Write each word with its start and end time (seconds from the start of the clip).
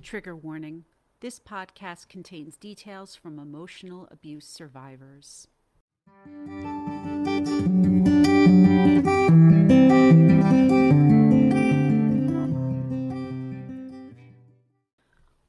Trigger 0.00 0.36
warning 0.36 0.84
this 1.20 1.40
podcast 1.40 2.08
contains 2.08 2.56
details 2.56 3.16
from 3.16 3.40
emotional 3.40 4.06
abuse 4.12 4.46
survivors. 4.46 5.48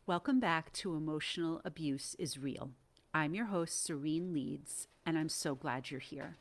Welcome 0.08 0.40
back 0.40 0.74
to 0.74 0.96
Emotional 0.96 1.62
Abuse 1.64 2.16
is 2.18 2.40
Real. 2.40 2.72
I'm 3.14 3.36
your 3.36 3.46
host, 3.46 3.88
Sarene 3.88 4.34
Leeds, 4.34 4.88
and 5.06 5.16
I'm 5.18 5.30
so 5.30 5.54
glad 5.54 5.92
you're 5.92 6.00
here. 6.00 6.38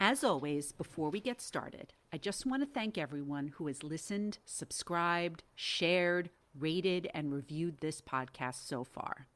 As 0.00 0.24
always, 0.24 0.72
before 0.72 1.10
we 1.10 1.20
get 1.20 1.42
started, 1.42 1.92
I 2.10 2.16
just 2.16 2.46
want 2.46 2.62
to 2.62 2.66
thank 2.66 2.96
everyone 2.96 3.48
who 3.48 3.66
has 3.66 3.82
listened, 3.82 4.38
subscribed, 4.46 5.44
shared, 5.54 6.30
rated, 6.58 7.08
and 7.14 7.32
reviewed 7.32 7.80
this 7.80 8.00
podcast 8.00 8.66
so 8.66 8.84
far. 8.84 9.26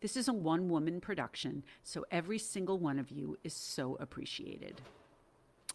This 0.00 0.16
is 0.16 0.28
a 0.28 0.32
one 0.32 0.68
woman 0.68 1.00
production, 1.00 1.64
so 1.82 2.04
every 2.10 2.38
single 2.38 2.78
one 2.78 2.98
of 2.98 3.10
you 3.10 3.36
is 3.42 3.54
so 3.54 3.96
appreciated. 3.98 4.80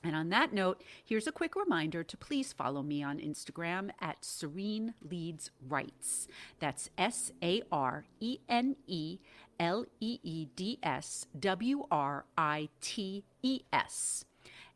And 0.03 0.15
on 0.15 0.29
that 0.29 0.53
note, 0.53 0.83
here's 1.03 1.27
a 1.27 1.31
quick 1.31 1.55
reminder 1.55 2.03
to 2.03 2.17
please 2.17 2.51
follow 2.51 2.83
me 2.83 3.01
on 3.01 3.19
Instagram 3.19 3.91
at 4.01 4.21
Sarene 4.21 4.93
Leeds 5.01 5.49
Writes. 5.67 6.27
That's 6.59 6.89
S 6.97 7.31
A 7.41 7.63
R 7.71 8.05
E 8.19 8.39
N 8.49 8.75
E 8.85 9.19
L 9.59 9.85
E 10.01 10.19
E 10.21 10.47
D 10.55 10.77
S 10.83 11.25
W 11.39 11.85
R 11.89 12.25
I 12.37 12.69
T 12.81 13.23
E 13.41 13.61
S. 13.71 14.25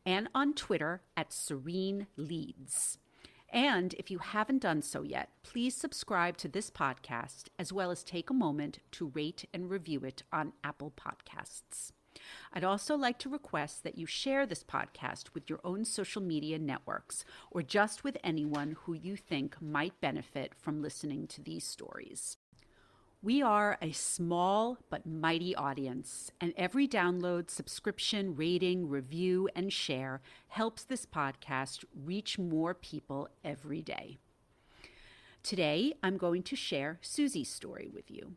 And 0.06 0.30
on 0.34 0.54
Twitter 0.54 1.02
at 1.18 1.32
Sarene 1.32 2.08
Leeds. 2.16 2.98
And 3.50 3.94
if 3.94 4.12
you 4.12 4.20
haven't 4.20 4.62
done 4.62 4.82
so 4.82 5.04
yet, 5.04 5.30
please 5.44 5.76
subscribe 5.76 6.38
to 6.38 6.48
this 6.48 6.70
podcast 6.70 7.46
as 7.58 7.72
well 7.72 7.92
as 7.92 8.04
take 8.04 8.30
a 8.30 8.34
moment 8.34 8.80
to 8.92 9.08
rate 9.08 9.46
and 9.54 9.70
review 9.70 10.02
it 10.02 10.24
on 10.34 10.54
Apple 10.64 10.92
Podcasts. 10.96 11.92
I'd 12.52 12.64
also 12.64 12.96
like 12.96 13.20
to 13.20 13.30
request 13.30 13.84
that 13.84 13.98
you 13.98 14.06
share 14.06 14.46
this 14.46 14.64
podcast 14.64 15.34
with 15.34 15.50
your 15.50 15.60
own 15.64 15.86
social 15.86 16.22
media 16.22 16.60
networks 16.60 17.24
or 17.52 17.62
just 17.62 18.04
with 18.04 18.18
anyone 18.24 18.76
who 18.82 18.94
you 18.94 19.16
think 19.16 19.62
might 19.62 20.00
benefit 20.02 20.54
from 20.56 20.82
listening 20.82 21.28
to 21.28 21.42
these 21.42 21.66
stories. 21.66 22.38
We 23.28 23.42
are 23.42 23.78
a 23.82 23.92
small 23.92 24.78
but 24.90 25.06
mighty 25.06 25.54
audience, 25.54 26.32
and 26.40 26.54
every 26.56 26.88
download, 26.88 27.50
subscription, 27.50 28.38
rating, 28.38 28.88
review, 28.88 29.50
and 29.54 29.74
share 29.74 30.22
helps 30.48 30.86
this 30.86 31.06
podcast 31.06 31.84
reach 31.94 32.40
more 32.40 32.74
people 32.74 33.28
every 33.44 33.82
day. 33.82 34.18
Today, 35.44 35.94
I'm 36.02 36.16
going 36.16 36.42
to 36.44 36.56
share 36.56 37.00
Susie's 37.02 37.50
story 37.50 37.90
with 37.94 38.10
you. 38.10 38.36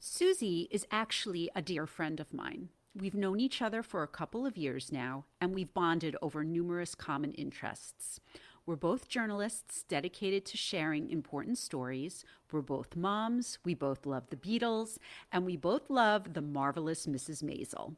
Susie 0.00 0.68
is 0.70 0.86
actually 0.90 1.50
a 1.54 1.60
dear 1.60 1.86
friend 1.86 2.18
of 2.18 2.32
mine. 2.32 2.70
We've 2.98 3.14
known 3.14 3.40
each 3.40 3.60
other 3.60 3.82
for 3.82 4.02
a 4.02 4.08
couple 4.08 4.46
of 4.46 4.56
years 4.56 4.90
now, 4.90 5.26
and 5.38 5.54
we've 5.54 5.74
bonded 5.74 6.16
over 6.22 6.44
numerous 6.44 6.94
common 6.94 7.32
interests. 7.32 8.20
We're 8.64 8.76
both 8.76 9.08
journalists 9.08 9.82
dedicated 9.88 10.46
to 10.46 10.56
sharing 10.56 11.10
important 11.10 11.58
stories. 11.58 12.24
We're 12.52 12.60
both 12.60 12.94
moms. 12.94 13.58
We 13.64 13.74
both 13.74 14.06
love 14.06 14.30
the 14.30 14.36
Beatles, 14.36 14.98
and 15.32 15.44
we 15.44 15.56
both 15.56 15.90
love 15.90 16.34
the 16.34 16.42
marvelous 16.42 17.06
Mrs. 17.06 17.42
Maisel. 17.42 17.96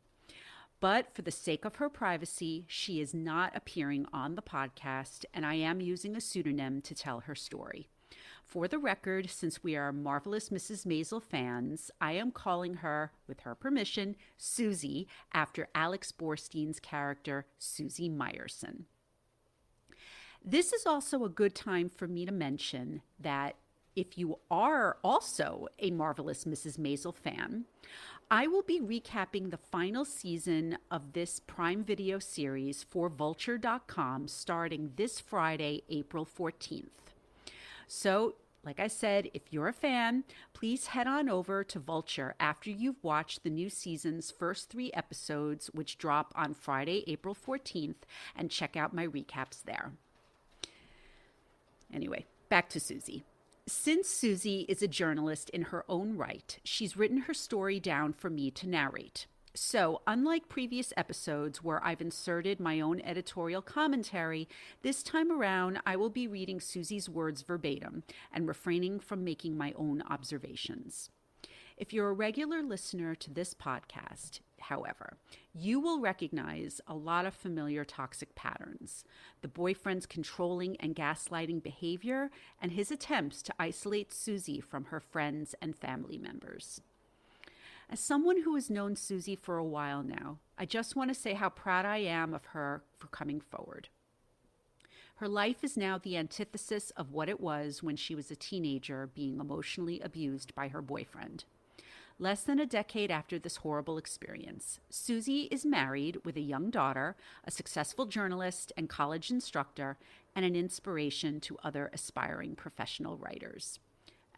But 0.80 1.14
for 1.14 1.20
the 1.20 1.30
sake 1.30 1.66
of 1.66 1.76
her 1.76 1.90
privacy, 1.90 2.64
she 2.66 3.00
is 3.00 3.12
not 3.12 3.54
appearing 3.54 4.06
on 4.10 4.36
the 4.36 4.42
podcast, 4.42 5.26
and 5.34 5.44
I 5.44 5.54
am 5.54 5.82
using 5.82 6.16
a 6.16 6.20
pseudonym 6.20 6.80
to 6.82 6.94
tell 6.94 7.20
her 7.20 7.34
story. 7.34 7.88
For 8.42 8.66
the 8.66 8.78
record, 8.78 9.28
since 9.28 9.62
we 9.62 9.76
are 9.76 9.92
marvelous 9.92 10.48
Mrs. 10.48 10.86
Maisel 10.86 11.22
fans, 11.22 11.90
I 12.00 12.12
am 12.12 12.30
calling 12.30 12.74
her, 12.74 13.12
with 13.26 13.40
her 13.40 13.54
permission, 13.54 14.16
Susie, 14.38 15.08
after 15.32 15.68
Alex 15.74 16.10
Borstein's 16.10 16.80
character, 16.80 17.44
Susie 17.58 18.08
Myerson. 18.08 18.84
This 20.46 20.74
is 20.74 20.84
also 20.84 21.24
a 21.24 21.30
good 21.30 21.54
time 21.54 21.88
for 21.88 22.06
me 22.06 22.26
to 22.26 22.32
mention 22.32 23.00
that 23.18 23.56
if 23.96 24.18
you 24.18 24.40
are 24.50 24.98
also 25.02 25.68
a 25.78 25.90
marvelous 25.90 26.44
Mrs. 26.44 26.78
Maisel 26.78 27.14
fan, 27.14 27.64
I 28.30 28.46
will 28.46 28.62
be 28.62 28.78
recapping 28.78 29.50
the 29.50 29.56
final 29.56 30.04
season 30.04 30.76
of 30.90 31.14
this 31.14 31.40
Prime 31.40 31.82
Video 31.82 32.18
series 32.18 32.82
for 32.82 33.08
Vulture.com 33.08 34.28
starting 34.28 34.92
this 34.96 35.18
Friday, 35.18 35.82
April 35.88 36.26
14th. 36.26 36.90
So 37.86 38.34
like 38.62 38.80
I 38.80 38.88
said, 38.88 39.30
if 39.32 39.50
you're 39.50 39.68
a 39.68 39.72
fan, 39.72 40.24
please 40.52 40.88
head 40.88 41.06
on 41.06 41.30
over 41.30 41.64
to 41.64 41.78
Vulture 41.78 42.34
after 42.38 42.68
you've 42.70 43.02
watched 43.02 43.44
the 43.44 43.50
new 43.50 43.70
season's 43.70 44.30
first 44.30 44.68
three 44.68 44.92
episodes, 44.92 45.70
which 45.72 45.96
drop 45.96 46.34
on 46.36 46.52
Friday, 46.52 47.04
April 47.06 47.34
14th, 47.34 48.04
and 48.36 48.50
check 48.50 48.76
out 48.76 48.94
my 48.94 49.06
recaps 49.06 49.62
there. 49.64 49.92
Anyway, 51.94 52.26
back 52.48 52.68
to 52.70 52.80
Susie. 52.80 53.24
Since 53.66 54.08
Susie 54.08 54.66
is 54.68 54.82
a 54.82 54.88
journalist 54.88 55.48
in 55.50 55.62
her 55.62 55.84
own 55.88 56.18
right, 56.18 56.58
she's 56.64 56.98
written 56.98 57.22
her 57.22 57.32
story 57.32 57.80
down 57.80 58.12
for 58.12 58.28
me 58.28 58.50
to 58.50 58.68
narrate. 58.68 59.26
So, 59.54 60.02
unlike 60.06 60.48
previous 60.48 60.92
episodes 60.96 61.62
where 61.62 61.82
I've 61.82 62.00
inserted 62.00 62.58
my 62.58 62.80
own 62.80 63.00
editorial 63.02 63.62
commentary, 63.62 64.48
this 64.82 65.02
time 65.02 65.30
around 65.30 65.80
I 65.86 65.94
will 65.94 66.10
be 66.10 66.26
reading 66.26 66.60
Susie's 66.60 67.08
words 67.08 67.42
verbatim 67.42 68.02
and 68.32 68.48
refraining 68.48 68.98
from 68.98 69.22
making 69.22 69.56
my 69.56 69.72
own 69.76 70.02
observations. 70.10 71.08
If 71.76 71.92
you're 71.92 72.10
a 72.10 72.14
regular 72.14 72.62
listener 72.62 73.14
to 73.14 73.32
this 73.32 73.54
podcast, 73.54 74.40
however, 74.68 75.16
you 75.54 75.80
will 75.80 76.00
recognize 76.00 76.80
a 76.86 76.94
lot 76.94 77.26
of 77.26 77.34
familiar 77.34 77.84
toxic 77.84 78.34
patterns 78.34 79.04
the 79.42 79.48
boyfriend's 79.48 80.06
controlling 80.06 80.76
and 80.78 80.96
gaslighting 80.96 81.62
behavior, 81.62 82.30
and 82.60 82.72
his 82.72 82.90
attempts 82.90 83.42
to 83.42 83.54
isolate 83.58 84.12
Susie 84.12 84.60
from 84.60 84.86
her 84.86 85.00
friends 85.00 85.54
and 85.60 85.76
family 85.76 86.16
members. 86.16 86.80
As 87.90 88.00
someone 88.00 88.42
who 88.42 88.54
has 88.54 88.70
known 88.70 88.96
Susie 88.96 89.36
for 89.36 89.58
a 89.58 89.64
while 89.64 90.02
now, 90.02 90.38
I 90.56 90.64
just 90.64 90.96
want 90.96 91.10
to 91.10 91.14
say 91.14 91.34
how 91.34 91.50
proud 91.50 91.84
I 91.84 91.98
am 91.98 92.32
of 92.32 92.46
her 92.46 92.82
for 92.98 93.08
coming 93.08 93.40
forward. 93.40 93.88
Her 95.16 95.28
life 95.28 95.62
is 95.62 95.76
now 95.76 95.98
the 95.98 96.16
antithesis 96.16 96.90
of 96.96 97.12
what 97.12 97.28
it 97.28 97.40
was 97.40 97.82
when 97.82 97.96
she 97.96 98.14
was 98.14 98.30
a 98.30 98.36
teenager 98.36 99.08
being 99.14 99.38
emotionally 99.38 100.00
abused 100.00 100.54
by 100.54 100.68
her 100.68 100.82
boyfriend. 100.82 101.44
Less 102.18 102.44
than 102.44 102.60
a 102.60 102.66
decade 102.66 103.10
after 103.10 103.40
this 103.40 103.56
horrible 103.56 103.98
experience, 103.98 104.78
Susie 104.88 105.48
is 105.50 105.66
married 105.66 106.24
with 106.24 106.36
a 106.36 106.40
young 106.40 106.70
daughter, 106.70 107.16
a 107.44 107.50
successful 107.50 108.06
journalist 108.06 108.72
and 108.76 108.88
college 108.88 109.32
instructor, 109.32 109.98
and 110.36 110.44
an 110.44 110.54
inspiration 110.54 111.40
to 111.40 111.58
other 111.64 111.90
aspiring 111.92 112.54
professional 112.54 113.16
writers. 113.16 113.80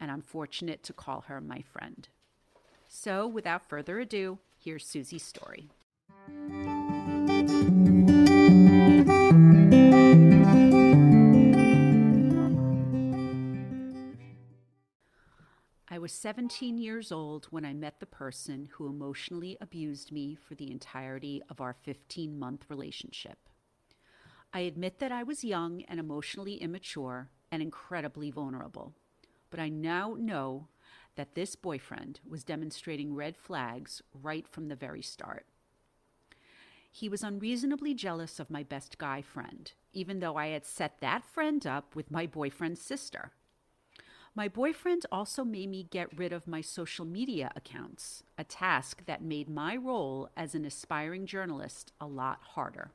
And 0.00 0.10
I'm 0.10 0.22
fortunate 0.22 0.82
to 0.84 0.94
call 0.94 1.22
her 1.22 1.40
my 1.40 1.60
friend. 1.60 2.08
So, 2.88 3.26
without 3.26 3.68
further 3.68 3.98
ado, 3.98 4.38
here's 4.58 4.86
Susie's 4.86 5.24
story. 5.24 5.68
17 16.26 16.76
years 16.76 17.12
old 17.12 17.46
when 17.50 17.64
I 17.64 17.72
met 17.72 18.00
the 18.00 18.04
person 18.04 18.68
who 18.72 18.88
emotionally 18.88 19.56
abused 19.60 20.10
me 20.10 20.34
for 20.34 20.56
the 20.56 20.72
entirety 20.72 21.40
of 21.48 21.60
our 21.60 21.72
15 21.72 22.36
month 22.36 22.64
relationship. 22.68 23.38
I 24.52 24.58
admit 24.62 24.98
that 24.98 25.12
I 25.12 25.22
was 25.22 25.44
young 25.44 25.82
and 25.82 26.00
emotionally 26.00 26.54
immature 26.54 27.30
and 27.52 27.62
incredibly 27.62 28.32
vulnerable, 28.32 28.92
but 29.50 29.60
I 29.60 29.68
now 29.68 30.16
know 30.18 30.66
that 31.14 31.36
this 31.36 31.54
boyfriend 31.54 32.18
was 32.28 32.42
demonstrating 32.42 33.14
red 33.14 33.36
flags 33.36 34.02
right 34.12 34.48
from 34.48 34.66
the 34.66 34.74
very 34.74 35.02
start. 35.02 35.46
He 36.90 37.08
was 37.08 37.22
unreasonably 37.22 37.94
jealous 37.94 38.40
of 38.40 38.50
my 38.50 38.64
best 38.64 38.98
guy 38.98 39.22
friend, 39.22 39.70
even 39.92 40.18
though 40.18 40.34
I 40.34 40.48
had 40.48 40.64
set 40.64 40.98
that 40.98 41.24
friend 41.24 41.64
up 41.64 41.94
with 41.94 42.10
my 42.10 42.26
boyfriend's 42.26 42.82
sister. 42.82 43.30
My 44.36 44.48
boyfriend 44.48 45.06
also 45.10 45.44
made 45.44 45.70
me 45.70 45.88
get 45.90 46.14
rid 46.14 46.30
of 46.30 46.46
my 46.46 46.60
social 46.60 47.06
media 47.06 47.50
accounts, 47.56 48.22
a 48.36 48.44
task 48.44 49.06
that 49.06 49.22
made 49.22 49.48
my 49.48 49.76
role 49.76 50.28
as 50.36 50.54
an 50.54 50.66
aspiring 50.66 51.24
journalist 51.24 51.94
a 51.98 52.06
lot 52.06 52.40
harder. 52.54 52.90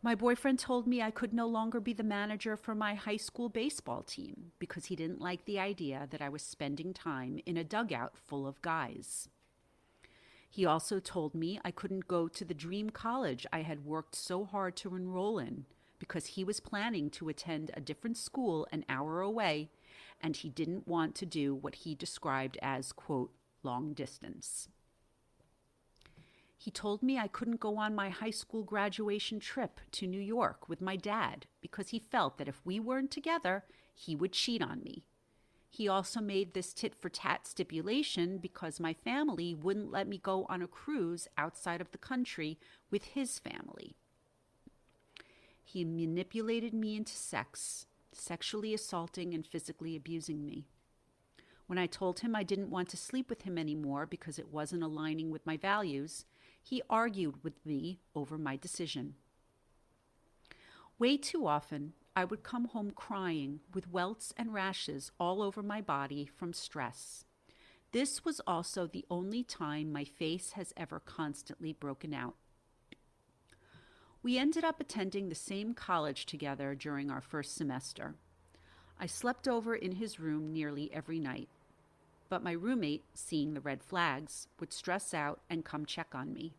My 0.00 0.14
boyfriend 0.14 0.58
told 0.58 0.86
me 0.86 1.02
I 1.02 1.10
could 1.10 1.34
no 1.34 1.46
longer 1.46 1.80
be 1.80 1.92
the 1.92 2.02
manager 2.02 2.56
for 2.56 2.74
my 2.74 2.94
high 2.94 3.18
school 3.18 3.50
baseball 3.50 4.02
team 4.02 4.52
because 4.58 4.86
he 4.86 4.96
didn't 4.96 5.20
like 5.20 5.44
the 5.44 5.58
idea 5.58 6.08
that 6.10 6.22
I 6.22 6.30
was 6.30 6.42
spending 6.42 6.94
time 6.94 7.38
in 7.44 7.58
a 7.58 7.64
dugout 7.64 8.16
full 8.16 8.46
of 8.46 8.62
guys. 8.62 9.28
He 10.48 10.64
also 10.64 10.98
told 10.98 11.34
me 11.34 11.60
I 11.62 11.70
couldn't 11.70 12.08
go 12.08 12.26
to 12.28 12.44
the 12.44 12.54
dream 12.54 12.88
college 12.88 13.46
I 13.52 13.60
had 13.60 13.84
worked 13.84 14.14
so 14.14 14.46
hard 14.46 14.76
to 14.76 14.96
enroll 14.96 15.38
in 15.38 15.66
because 16.04 16.26
he 16.26 16.44
was 16.44 16.60
planning 16.60 17.08
to 17.08 17.30
attend 17.30 17.70
a 17.72 17.80
different 17.80 18.18
school 18.18 18.68
an 18.70 18.84
hour 18.90 19.22
away 19.22 19.70
and 20.20 20.36
he 20.36 20.50
didn't 20.50 20.86
want 20.86 21.14
to 21.14 21.24
do 21.24 21.54
what 21.54 21.76
he 21.76 21.94
described 21.94 22.58
as, 22.60 22.92
quote, 22.92 23.32
long 23.62 23.94
distance. 23.94 24.68
He 26.58 26.70
told 26.70 27.02
me 27.02 27.18
I 27.18 27.26
couldn't 27.26 27.58
go 27.58 27.78
on 27.78 27.94
my 27.94 28.10
high 28.10 28.32
school 28.32 28.64
graduation 28.64 29.40
trip 29.40 29.80
to 29.92 30.06
New 30.06 30.20
York 30.20 30.68
with 30.68 30.82
my 30.82 30.94
dad 30.94 31.46
because 31.62 31.88
he 31.88 31.98
felt 31.98 32.36
that 32.36 32.48
if 32.48 32.60
we 32.66 32.78
weren't 32.78 33.10
together, 33.10 33.64
he 33.94 34.14
would 34.14 34.32
cheat 34.32 34.60
on 34.60 34.82
me. 34.82 35.04
He 35.70 35.88
also 35.88 36.20
made 36.20 36.52
this 36.52 36.74
tit 36.74 36.94
for 36.94 37.08
tat 37.08 37.46
stipulation 37.46 38.36
because 38.36 38.78
my 38.78 38.92
family 38.92 39.54
wouldn't 39.54 39.90
let 39.90 40.06
me 40.06 40.18
go 40.18 40.44
on 40.50 40.60
a 40.60 40.66
cruise 40.66 41.28
outside 41.38 41.80
of 41.80 41.92
the 41.92 41.98
country 41.98 42.58
with 42.90 43.04
his 43.04 43.38
family. 43.38 43.96
He 45.74 45.84
manipulated 45.84 46.72
me 46.72 46.94
into 46.94 47.16
sex, 47.16 47.86
sexually 48.12 48.74
assaulting 48.74 49.34
and 49.34 49.44
physically 49.44 49.96
abusing 49.96 50.46
me. 50.46 50.68
When 51.66 51.80
I 51.80 51.86
told 51.88 52.20
him 52.20 52.36
I 52.36 52.44
didn't 52.44 52.70
want 52.70 52.88
to 52.90 52.96
sleep 52.96 53.28
with 53.28 53.42
him 53.42 53.58
anymore 53.58 54.06
because 54.06 54.38
it 54.38 54.52
wasn't 54.52 54.84
aligning 54.84 55.32
with 55.32 55.44
my 55.44 55.56
values, 55.56 56.26
he 56.62 56.80
argued 56.88 57.42
with 57.42 57.54
me 57.66 57.98
over 58.14 58.38
my 58.38 58.54
decision. 58.54 59.16
Way 60.96 61.16
too 61.16 61.44
often, 61.44 61.94
I 62.14 62.24
would 62.24 62.44
come 62.44 62.66
home 62.66 62.92
crying 62.92 63.58
with 63.74 63.90
welts 63.90 64.32
and 64.36 64.54
rashes 64.54 65.10
all 65.18 65.42
over 65.42 65.60
my 65.60 65.80
body 65.80 66.24
from 66.24 66.52
stress. 66.52 67.24
This 67.90 68.24
was 68.24 68.40
also 68.46 68.86
the 68.86 69.06
only 69.10 69.42
time 69.42 69.90
my 69.90 70.04
face 70.04 70.52
has 70.52 70.72
ever 70.76 71.00
constantly 71.00 71.72
broken 71.72 72.14
out. 72.14 72.36
We 74.24 74.38
ended 74.38 74.64
up 74.64 74.80
attending 74.80 75.28
the 75.28 75.34
same 75.34 75.74
college 75.74 76.24
together 76.24 76.74
during 76.74 77.10
our 77.10 77.20
first 77.20 77.54
semester. 77.56 78.14
I 78.98 79.04
slept 79.04 79.46
over 79.46 79.74
in 79.74 79.92
his 79.92 80.18
room 80.18 80.50
nearly 80.50 80.90
every 80.94 81.18
night. 81.18 81.50
But 82.30 82.42
my 82.42 82.52
roommate, 82.52 83.04
seeing 83.12 83.52
the 83.52 83.60
red 83.60 83.82
flags, 83.82 84.48
would 84.58 84.72
stress 84.72 85.12
out 85.12 85.42
and 85.50 85.62
come 85.62 85.84
check 85.84 86.14
on 86.14 86.32
me. 86.32 86.54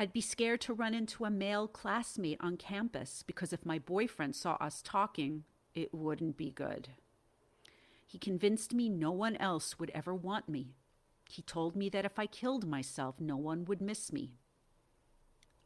I'd 0.00 0.12
be 0.12 0.20
scared 0.20 0.60
to 0.62 0.74
run 0.74 0.94
into 0.94 1.26
a 1.26 1.30
male 1.30 1.68
classmate 1.68 2.38
on 2.40 2.56
campus 2.56 3.22
because 3.24 3.52
if 3.52 3.64
my 3.64 3.78
boyfriend 3.78 4.34
saw 4.34 4.54
us 4.54 4.82
talking, 4.84 5.44
it 5.76 5.94
wouldn't 5.94 6.36
be 6.36 6.50
good. 6.50 6.88
He 8.04 8.18
convinced 8.18 8.74
me 8.74 8.88
no 8.88 9.12
one 9.12 9.36
else 9.36 9.78
would 9.78 9.92
ever 9.94 10.12
want 10.12 10.48
me. 10.48 10.74
He 11.28 11.42
told 11.42 11.76
me 11.76 11.88
that 11.90 12.04
if 12.04 12.18
I 12.18 12.26
killed 12.26 12.66
myself, 12.66 13.20
no 13.20 13.36
one 13.36 13.64
would 13.66 13.80
miss 13.80 14.12
me. 14.12 14.32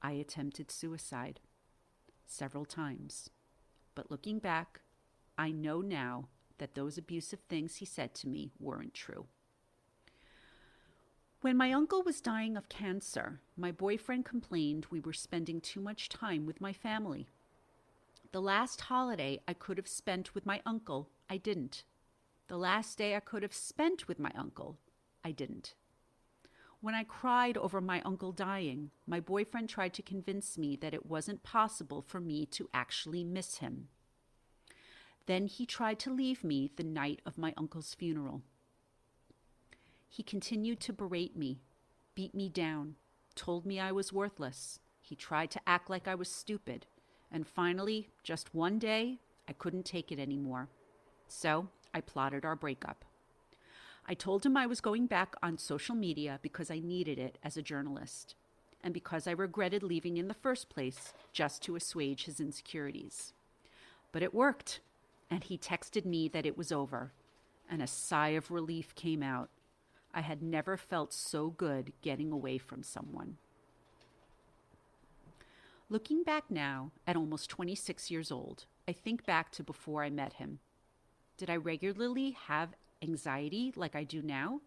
I 0.05 0.13
attempted 0.13 0.71
suicide 0.71 1.41
several 2.27 2.67
times. 2.67 3.31
But 3.95 4.11
looking 4.11 4.39
back, 4.39 4.83
I 5.39 5.51
know 5.51 5.81
now 5.81 6.29
that 6.59 6.75
those 6.75 6.99
abusive 6.99 7.41
things 7.49 7.77
he 7.77 7.87
said 7.87 8.15
to 8.17 8.29
me 8.29 8.53
weren't 8.61 8.93
true. 8.93 9.27
When 11.41 11.57
my 11.57 11.73
uncle 11.73 12.03
was 12.03 12.21
dying 12.21 12.55
of 12.55 12.69
cancer, 12.69 13.41
my 13.57 13.73
boyfriend 13.73 14.27
complained 14.27 14.87
we 14.91 15.01
were 15.01 15.15
spending 15.15 15.63
too 15.63 15.81
much 15.81 16.11
time 16.11 16.45
with 16.45 16.61
my 16.61 16.75
family. 16.75 17.27
The 18.33 18.43
last 18.43 18.83
holiday 18.83 19.41
I 19.49 19.55
could 19.55 19.79
have 19.79 19.89
spent 19.89 20.35
with 20.35 20.45
my 20.45 20.61
uncle, 20.67 21.09
I 21.31 21.39
didn't. 21.39 21.85
The 22.49 22.59
last 22.59 22.99
day 22.99 23.17
I 23.17 23.21
could 23.21 23.43
have 23.43 23.55
spent 23.55 24.07
with 24.07 24.19
my 24.19 24.33
uncle, 24.35 24.77
I 25.25 25.31
didn't. 25.31 25.75
When 26.85 26.95
I 26.95 27.05
cried 27.05 27.57
over 27.57 27.81
my 27.81 28.03
uncle 28.03 28.31
dying, 28.31 28.91
my 29.07 29.19
boyfriend 29.19 29.71
tried 29.71 29.95
to 29.95 30.03
convince 30.03 30.59
me 30.59 30.77
that 30.83 30.93
it 30.93 31.07
wasn't 31.07 31.43
possible 31.43 32.03
for 32.03 32.21
me 32.21 32.45
to 32.45 32.69
actually 32.75 33.25
miss 33.25 33.57
him. 33.57 33.89
Then 35.25 35.47
he 35.47 35.65
tried 35.65 35.99
to 36.01 36.13
leave 36.13 36.45
me 36.45 36.73
the 36.77 36.85
night 36.85 37.23
of 37.25 37.39
my 37.39 37.55
uncle's 37.57 37.95
funeral. 37.95 38.43
He 40.11 40.23
continued 40.23 40.79
to 40.81 40.93
berate 40.93 41.35
me, 41.35 41.63
beat 42.15 42.35
me 42.35 42.51
down, 42.51 42.97
told 43.35 43.65
me 43.65 43.81
I 43.81 43.91
was 43.91 44.13
worthless. 44.13 44.79
He 45.01 45.17
tried 45.17 45.51
to 45.53 45.67
act 45.67 45.89
like 45.89 46.07
I 46.07 46.15
was 46.15 46.31
stupid. 46.31 46.85
And 47.33 47.47
finally, 47.47 48.11
just 48.23 48.55
one 48.55 48.79
day, 48.79 49.21
I 49.49 49.55
couldn't 49.55 49.87
take 49.87 50.13
it 50.13 50.19
anymore. 50.19 50.69
So 51.29 51.69
I 51.95 52.03
plotted 52.03 52.45
our 52.45 52.57
breakup. 52.57 53.07
I 54.07 54.15
told 54.15 54.45
him 54.45 54.57
I 54.57 54.67
was 54.67 54.81
going 54.81 55.07
back 55.07 55.35
on 55.43 55.57
social 55.57 55.95
media 55.95 56.39
because 56.43 56.71
I 56.71 56.79
needed 56.79 57.19
it 57.19 57.39
as 57.43 57.57
a 57.57 57.63
journalist 57.63 58.35
and 58.83 58.93
because 58.93 59.27
I 59.27 59.31
regretted 59.33 59.83
leaving 59.83 60.19
in 60.19 60.29
the 60.29 60.35
first 60.35 60.69
place 60.69 61.15
just 61.33 61.63
to 61.63 61.75
assuage 61.75 62.27
his 62.27 62.39
insecurities. 62.39 63.33
But 64.13 64.23
it 64.23 64.35
worked, 64.35 64.81
and 65.31 65.43
he 65.43 65.57
texted 65.57 66.05
me 66.05 66.29
that 66.29 66.45
it 66.45 66.59
was 66.59 66.71
over, 66.71 67.13
and 67.69 67.83
a 67.83 67.87
sigh 67.87 68.29
of 68.29 68.51
relief 68.51 68.95
came 68.95 69.23
out. 69.23 69.49
I 70.13 70.21
had 70.21 70.43
never 70.43 70.77
felt 70.77 71.15
so 71.15 71.49
good 71.49 71.93
getting 72.03 72.31
away 72.31 72.59
from 72.59 72.83
someone. 72.83 73.39
Looking 75.89 76.23
back 76.23 76.45
now, 76.51 76.91
at 77.07 77.17
almost 77.17 77.49
26 77.49 78.11
years 78.11 78.31
old, 78.31 78.67
I 78.87 78.93
think 78.93 79.25
back 79.25 79.51
to 79.53 79.63
before 79.63 80.05
I 80.05 80.11
met 80.11 80.35
him. 80.35 80.59
Did 81.39 81.49
I 81.49 81.57
regularly 81.57 82.37
have 82.49 82.75
anxiety 83.03 83.73
like 83.77 83.95
I 83.95 84.05
do 84.05 84.23
now? 84.23 84.61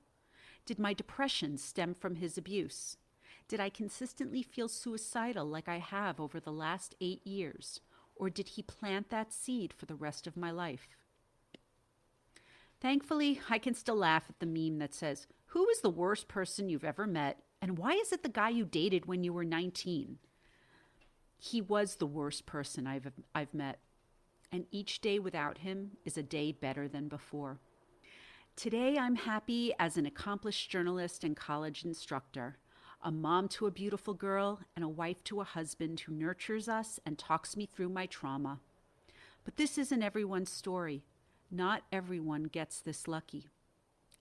Did 0.65 0.79
my 0.79 0.93
depression 0.93 1.57
stem 1.57 1.93
from 1.93 2.15
his 2.15 2.37
abuse? 2.37 2.97
Did 3.47 3.59
I 3.59 3.69
consistently 3.69 4.43
feel 4.43 4.67
suicidal 4.67 5.45
like 5.45 5.69
I 5.69 5.79
have 5.79 6.19
over 6.19 6.39
the 6.39 6.51
last 6.51 6.95
eight 6.99 7.25
years? 7.25 7.79
Or 8.15 8.29
did 8.29 8.49
he 8.49 8.61
plant 8.63 9.09
that 9.09 9.31
seed 9.31 9.73
for 9.73 9.85
the 9.85 9.95
rest 9.95 10.27
of 10.27 10.35
my 10.35 10.51
life? 10.51 10.97
Thankfully, 12.81 13.39
I 13.49 13.57
can 13.57 13.73
still 13.73 13.95
laugh 13.95 14.25
at 14.29 14.39
the 14.39 14.45
meme 14.45 14.79
that 14.79 14.93
says, 14.93 15.27
Who 15.47 15.67
is 15.69 15.81
the 15.81 15.89
worst 15.89 16.27
person 16.27 16.69
you've 16.69 16.83
ever 16.83 17.07
met? 17.07 17.39
And 17.61 17.77
why 17.77 17.93
is 17.93 18.11
it 18.11 18.21
the 18.21 18.29
guy 18.29 18.49
you 18.49 18.65
dated 18.65 19.05
when 19.05 19.23
you 19.23 19.33
were 19.33 19.45
19? 19.45 20.19
He 21.39 21.61
was 21.61 21.95
the 21.95 22.05
worst 22.05 22.45
person 22.45 22.85
I've, 22.85 23.11
I've 23.33 23.53
met. 23.53 23.79
And 24.51 24.65
each 24.71 25.01
day 25.01 25.19
without 25.19 25.59
him 25.59 25.91
is 26.05 26.17
a 26.17 26.23
day 26.23 26.51
better 26.51 26.87
than 26.87 27.07
before. 27.07 27.59
Today, 28.57 28.97
I'm 28.97 29.17
happy 29.17 29.71
as 29.77 29.97
an 29.97 30.07
accomplished 30.07 30.71
journalist 30.71 31.23
and 31.23 31.37
college 31.37 31.85
instructor, 31.85 32.57
a 33.03 33.11
mom 33.11 33.47
to 33.49 33.67
a 33.67 33.71
beautiful 33.71 34.15
girl, 34.15 34.61
and 34.75 34.83
a 34.83 34.89
wife 34.89 35.23
to 35.25 35.41
a 35.41 35.43
husband 35.43 35.99
who 35.99 36.11
nurtures 36.11 36.67
us 36.67 36.99
and 37.05 37.19
talks 37.19 37.55
me 37.55 37.67
through 37.67 37.89
my 37.89 38.07
trauma. 38.07 38.57
But 39.45 39.57
this 39.57 39.77
isn't 39.77 40.01
everyone's 40.01 40.51
story. 40.51 41.03
Not 41.51 41.83
everyone 41.91 42.45
gets 42.45 42.79
this 42.79 43.07
lucky. 43.07 43.45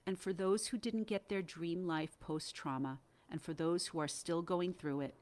And 0.06 0.18
for 0.18 0.34
those 0.34 0.66
who 0.66 0.76
didn't 0.76 1.04
get 1.04 1.30
their 1.30 1.40
dream 1.40 1.86
life 1.86 2.20
post 2.20 2.54
trauma, 2.54 2.98
and 3.30 3.40
for 3.40 3.54
those 3.54 3.86
who 3.86 4.00
are 4.00 4.06
still 4.06 4.42
going 4.42 4.74
through 4.74 5.00
it, 5.00 5.14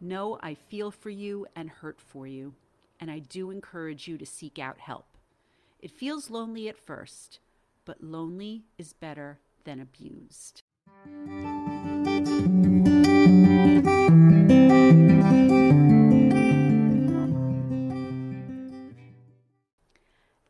know 0.00 0.38
I 0.44 0.54
feel 0.54 0.92
for 0.92 1.10
you 1.10 1.44
and 1.56 1.70
hurt 1.70 2.00
for 2.00 2.24
you, 2.28 2.54
and 3.00 3.10
I 3.10 3.18
do 3.18 3.50
encourage 3.50 4.06
you 4.06 4.16
to 4.16 4.24
seek 4.24 4.60
out 4.60 4.78
help. 4.78 5.06
It 5.80 5.90
feels 5.90 6.30
lonely 6.30 6.68
at 6.68 6.78
first 6.78 7.40
but 7.84 8.02
lonely 8.02 8.64
is 8.78 8.92
better 8.92 9.40
than 9.64 9.80
abused. 9.80 10.62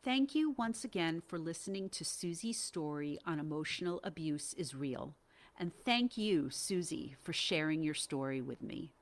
Thank 0.03 0.35
you 0.35 0.55
once 0.57 0.83
again 0.85 1.23
for 1.27 1.39
listening 1.39 1.89
to 1.91 2.05
Susie's 2.05 2.59
story 2.59 3.19
on 3.27 3.39
emotional 3.39 4.01
abuse 4.03 4.55
is 4.55 4.75
real. 4.75 5.15
And 5.59 5.73
thank 5.85 6.17
you, 6.17 6.51
Susie, 6.51 7.17
for 7.23 7.33
sharing 7.33 7.83
your 7.83 7.95
story 7.95 8.41
with 8.41 8.63
me. 8.63 8.93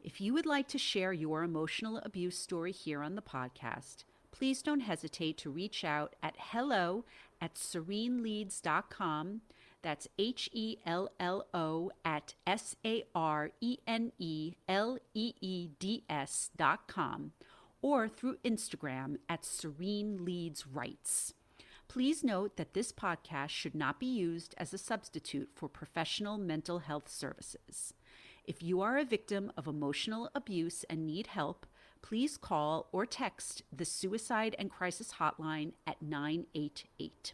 If 0.00 0.20
you 0.20 0.32
would 0.34 0.46
like 0.46 0.68
to 0.68 0.78
share 0.78 1.12
your 1.12 1.42
emotional 1.42 1.98
abuse 2.04 2.38
story 2.38 2.72
here 2.72 3.02
on 3.02 3.14
the 3.14 3.22
podcast, 3.22 4.04
please 4.30 4.62
don't 4.62 4.80
hesitate 4.80 5.38
to 5.38 5.50
reach 5.50 5.82
out 5.82 6.14
at 6.22 6.36
hello 6.38 7.04
at 7.40 7.54
sareneleeds.com. 7.54 9.40
That's 9.82 10.08
H 10.18 10.50
E 10.52 10.76
L 10.84 11.10
L 11.20 11.46
O 11.54 11.90
at 12.04 12.34
S 12.46 12.76
A 12.84 13.04
R 13.14 13.50
E 13.60 13.78
N 13.86 14.12
E 14.18 14.54
L 14.68 14.98
E 15.14 15.34
E 15.40 15.68
D 15.78 16.04
S 16.08 16.50
dot 16.56 16.88
com 16.88 17.32
or 17.80 18.08
through 18.08 18.36
Instagram 18.44 19.18
at 19.28 19.42
Sarene 19.42 20.24
Leeds. 20.24 21.34
Please 21.86 22.22
note 22.22 22.56
that 22.56 22.74
this 22.74 22.92
podcast 22.92 23.50
should 23.50 23.74
not 23.74 23.98
be 23.98 24.06
used 24.06 24.54
as 24.58 24.74
a 24.74 24.78
substitute 24.78 25.50
for 25.54 25.68
professional 25.68 26.36
mental 26.36 26.80
health 26.80 27.08
services. 27.08 27.94
If 28.44 28.62
you 28.62 28.80
are 28.80 28.98
a 28.98 29.04
victim 29.04 29.52
of 29.56 29.66
emotional 29.66 30.28
abuse 30.34 30.84
and 30.90 31.06
need 31.06 31.28
help, 31.28 31.66
please 32.02 32.36
call 32.36 32.88
or 32.92 33.06
text 33.06 33.62
the 33.74 33.84
Suicide 33.84 34.54
and 34.58 34.70
Crisis 34.70 35.14
Hotline 35.18 35.72
at 35.86 36.02
988 36.02 37.32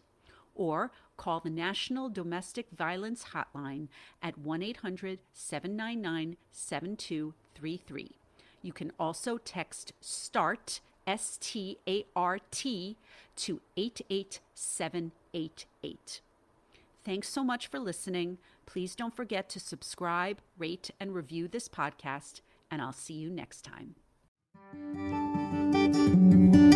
or 0.54 0.92
call 1.16 1.40
the 1.40 1.50
National 1.50 2.08
Domestic 2.08 2.68
Violence 2.76 3.26
Hotline 3.34 3.88
at 4.22 4.38
1 4.38 4.62
800 4.62 5.18
799 5.32 6.36
7233. 6.50 8.12
You 8.62 8.72
can 8.72 8.92
also 8.98 9.38
text 9.38 9.92
START, 10.00 10.80
S 11.06 11.38
T 11.40 11.78
A 11.86 12.04
R 12.16 12.38
T, 12.50 12.96
to 13.36 13.60
88788. 13.76 16.20
Thanks 17.04 17.28
so 17.28 17.44
much 17.44 17.66
for 17.66 17.78
listening. 17.78 18.38
Please 18.64 18.94
don't 18.94 19.14
forget 19.14 19.50
to 19.50 19.60
subscribe, 19.60 20.38
rate, 20.56 20.90
and 20.98 21.14
review 21.14 21.48
this 21.48 21.68
podcast, 21.68 22.40
and 22.70 22.80
I'll 22.80 22.92
see 22.92 23.12
you 23.12 23.28
next 23.28 23.62
time. 23.62 23.96
Thank 24.74 26.64
you. 26.64 26.73